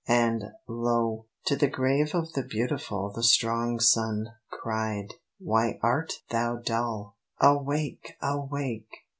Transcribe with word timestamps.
And, 0.07 0.45
lo! 0.67 1.27
to 1.45 1.55
the 1.55 1.67
grave 1.67 2.15
of 2.15 2.33
the 2.33 2.41
beautiful 2.41 3.11
The 3.13 3.21
strong 3.21 3.79
sun 3.79 4.29
cried, 4.49 5.09
"Why 5.37 5.77
art 5.83 6.13
thou 6.31 6.55
dull? 6.55 7.17
Awake! 7.39 8.13
awake! 8.19 8.89